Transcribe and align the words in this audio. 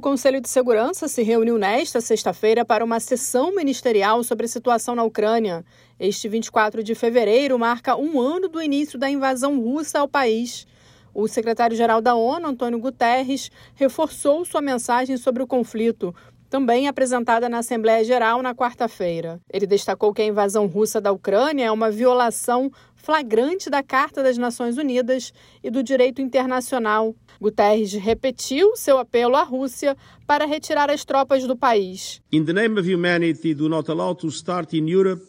O 0.00 0.02
Conselho 0.02 0.40
de 0.40 0.48
Segurança 0.48 1.08
se 1.08 1.22
reuniu 1.22 1.58
nesta 1.58 2.00
sexta-feira 2.00 2.64
para 2.64 2.82
uma 2.82 2.98
sessão 2.98 3.54
ministerial 3.54 4.24
sobre 4.24 4.46
a 4.46 4.48
situação 4.48 4.94
na 4.94 5.04
Ucrânia. 5.04 5.62
Este 5.98 6.26
24 6.26 6.82
de 6.82 6.94
fevereiro 6.94 7.58
marca 7.58 7.94
um 7.94 8.18
ano 8.18 8.48
do 8.48 8.62
início 8.62 8.98
da 8.98 9.10
invasão 9.10 9.60
russa 9.60 9.98
ao 9.98 10.08
país. 10.08 10.66
O 11.12 11.28
secretário-geral 11.28 12.00
da 12.00 12.14
ONU, 12.14 12.46
Antônio 12.46 12.78
Guterres, 12.78 13.50
reforçou 13.74 14.42
sua 14.46 14.62
mensagem 14.62 15.18
sobre 15.18 15.42
o 15.42 15.46
conflito, 15.46 16.14
também 16.48 16.88
apresentada 16.88 17.46
na 17.46 17.58
Assembleia 17.58 18.02
Geral 18.02 18.40
na 18.40 18.54
quarta-feira. 18.54 19.38
Ele 19.52 19.66
destacou 19.66 20.14
que 20.14 20.22
a 20.22 20.26
invasão 20.26 20.66
russa 20.66 20.98
da 20.98 21.12
Ucrânia 21.12 21.66
é 21.66 21.70
uma 21.70 21.90
violação 21.90 22.72
flagrante 22.96 23.68
da 23.68 23.82
Carta 23.82 24.22
das 24.22 24.38
Nações 24.38 24.78
Unidas 24.78 25.30
e 25.62 25.70
do 25.70 25.82
direito 25.82 26.22
internacional. 26.22 27.14
Guterres 27.40 27.94
repetiu 27.94 28.76
seu 28.76 28.98
apelo 28.98 29.34
à 29.34 29.42
Rússia 29.42 29.96
para 30.26 30.44
retirar 30.44 30.90
as 30.90 31.04
tropas 31.04 31.46
do 31.46 31.56
país. 31.56 32.20
In 32.30 32.44
the 32.44 32.52
name 32.52 32.78
of 32.78 32.92
humanity, 32.92 33.54
do 33.54 33.68
not 33.68 33.90
allow 33.90 34.14
to 34.14 34.28
start 34.28 34.74
in 34.74 34.88
Europe 34.88 35.22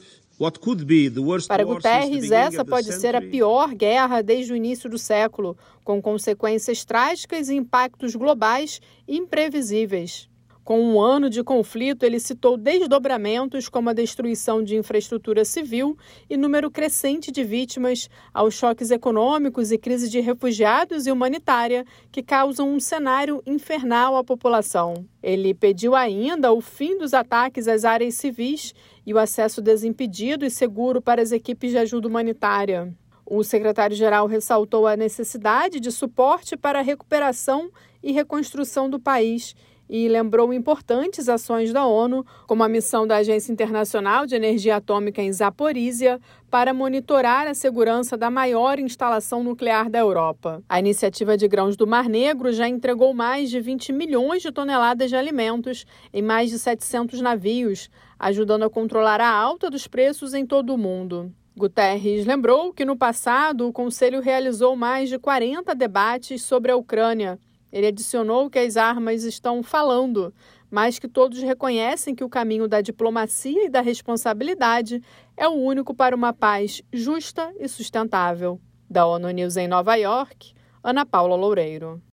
para 1.48 1.63
Guterres, 1.63 2.31
essa 2.31 2.66
pode 2.66 2.91
ser 2.94 3.16
a 3.16 3.22
pior 3.22 3.76
guerra 3.76 4.23
desde 4.23 4.52
o 4.52 4.55
início 4.55 4.89
do 4.89 4.98
século, 4.98 5.55
com 5.84 6.02
consequências 6.02 6.84
trágicas 6.84 7.48
e 7.48 7.53
impactos 7.55 8.16
globais 8.16 8.81
imprevisíveis. 9.08 10.28
Com 10.64 10.80
um 10.80 11.02
ano 11.02 11.28
de 11.28 11.44
conflito, 11.44 12.04
ele 12.04 12.20
citou 12.20 12.56
desdobramentos 12.56 13.68
como 13.68 13.90
a 13.90 13.94
destruição 13.94 14.64
de 14.64 14.76
infraestrutura 14.76 15.44
civil 15.44 15.98
e 16.30 16.38
número 16.38 16.70
crescente 16.70 17.32
de 17.32 17.44
vítimas 17.44 18.08
aos 18.32 18.54
choques 18.54 18.92
econômicos 18.92 19.72
e 19.72 19.78
crise 19.78 20.08
de 20.08 20.20
refugiados 20.20 21.08
e 21.08 21.12
humanitária 21.12 21.84
que 22.12 22.22
causam 22.22 22.70
um 22.70 22.80
cenário 22.80 23.42
infernal 23.44 24.16
à 24.16 24.24
população. 24.24 25.04
Ele 25.24 25.52
pediu 25.56 25.96
ainda 25.96 26.54
o 26.54 26.62
fim 26.62 26.96
dos 26.96 27.16
ataques 27.16 27.68
às 27.68 27.84
áreas 27.84 28.14
civis 28.14 28.75
e 29.03 29.16
o 29.16 29.18
acesso 29.18 29.64
desimpedido 29.64 30.46
e 30.46 30.52
seguro 30.52 31.02
para 31.02 31.23
as 31.23 31.31
equipes 31.31 31.72
de 31.72 31.80
ajuda 31.80 32.08
humanitária. 32.08 32.94
O 33.25 33.44
secretário-geral 33.44 34.28
ressaltou 34.28 34.86
a 34.86 34.96
necessidade 34.96 35.80
de 35.80 35.92
suporte 35.92 36.56
para 36.56 36.80
a 36.80 36.84
recuperação 36.84 37.72
e 38.03 38.12
reconstrução 38.12 38.88
do 38.88 39.00
país 39.00 39.56
e 39.92 40.08
lembrou 40.08 40.53
importantes 40.53 41.28
ações 41.28 41.73
da 41.73 41.86
ONU, 41.86 42.25
como 42.47 42.64
a 42.64 42.70
missão 42.70 43.06
da 43.06 43.17
Agência 43.17 43.52
Internacional 43.52 44.25
de 44.25 44.34
Energia 44.34 44.78
Atômica 44.78 45.22
em 45.22 45.34
Zaporizhia 45.34 46.17
para 46.50 46.73
monitorar 46.73 47.45
a 47.45 47.53
segurança 47.53 48.16
da 48.16 48.31
maior 48.31 48.80
instalação 48.80 49.44
nuclear 49.44 49.89
da 49.89 50.00
Europa. 50.00 50.64
A 50.69 50.80
iniciativa 50.80 51.36
de 51.36 51.45
grãos 51.45 51.75
do 51.75 51.86
Mar 51.86 52.08
Negro 52.08 52.53
já 52.53 52.69
entregou 52.69 53.14
mais 53.14 53.50
de 53.50 53.59
20 53.59 53.92
milhões 53.92 54.42
de 54.42 54.50
toneladas 54.50 55.09
de 55.09 55.17
alimentos 55.17 55.86
em 56.14 56.22
mais 56.22 56.50
de 56.50 56.58
700 56.58 57.19
navios, 57.19 57.89
ajudando 58.17 58.64
a 58.64 58.69
controlar 58.69 59.19
a 59.19 59.30
alta 59.30 59.69
dos 59.69 59.88
preços 59.88 60.34
em 60.34 60.45
todo 60.45 60.73
o 60.73 60.78
mundo. 60.78 61.34
Guterres 61.58 62.25
lembrou 62.25 62.72
que 62.72 62.86
no 62.86 62.95
passado 62.95 63.67
o 63.67 63.73
Conselho 63.73 64.22
realizou 64.22 64.73
mais 64.78 65.09
de 65.09 65.19
40 65.19 65.75
debates 65.75 66.44
sobre 66.44 66.72
a 66.72 66.78
Ucrânia 66.78 67.38
ele 67.72 67.88
adicionou 67.88 68.50
que 68.50 68.59
as 68.59 68.77
armas 68.77 69.23
estão 69.23 69.61
falando, 69.64 70.33
mas 70.69 71.00
que 71.00 71.08
todos 71.08 71.41
reconhecem 71.41 72.16
que 72.16 72.23
o 72.23 72.30
caminho 72.30 72.67
da 72.67 72.81
diplomacia 72.81 73.66
e 73.66 73.69
da 73.69 73.81
responsabilidade 73.81 75.02
é 75.38 75.47
o 75.47 75.53
único 75.53 75.94
para 75.94 76.16
uma 76.16 76.33
paz 76.33 76.81
justa 76.91 77.53
e 77.59 77.67
sustentável. 77.67 78.59
Da 78.89 79.05
ONU 79.05 79.30
News 79.30 79.58
em 79.58 79.67
Nova 79.67 79.95
York, 79.95 80.53
Ana 80.83 81.05
Paula 81.05 81.36
Loureiro. 81.36 82.02